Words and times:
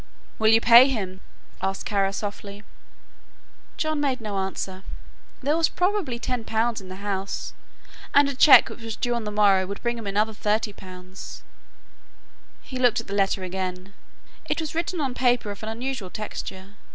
"Will 0.39 0.47
you 0.47 0.59
pay 0.59 0.87
him?" 0.87 1.21
asked 1.61 1.85
Kara 1.85 2.11
softly. 2.11 2.63
John 3.77 4.01
made 4.01 4.19
no 4.19 4.35
answer. 4.39 4.81
There 5.43 5.55
was 5.55 5.69
probably 5.69 6.17
10 6.17 6.43
pounds 6.43 6.81
in 6.81 6.89
the 6.89 7.05
house 7.05 7.53
and 8.11 8.27
a 8.27 8.33
cheque 8.35 8.69
which 8.69 8.81
was 8.81 8.95
due 8.95 9.13
on 9.13 9.25
the 9.25 9.31
morrow 9.31 9.67
would 9.67 9.83
bring 9.83 9.99
him 9.99 10.07
another 10.07 10.33
30 10.33 10.73
pounds. 10.73 11.43
He 12.63 12.79
looked 12.79 12.99
at 12.99 13.05
the 13.05 13.13
letter 13.13 13.43
again. 13.43 13.93
It 14.49 14.59
was 14.59 14.73
written 14.73 14.99
on 14.99 15.13
paper 15.13 15.51
of 15.51 15.61
an 15.61 15.69
unusual 15.69 16.09
texture. 16.09 16.73